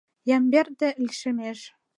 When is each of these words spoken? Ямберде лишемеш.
Ямберде 0.35 0.89
лишемеш. 1.05 1.59